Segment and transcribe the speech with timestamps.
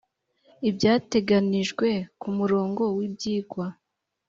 [0.69, 1.87] ibyateganijwe
[2.19, 3.65] ku umurongo w ibyigwa